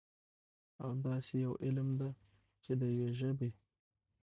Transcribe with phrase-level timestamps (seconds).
[0.83, 2.09] او داسي يوه علم ده،
[2.63, 3.49] چې د يوي ژبې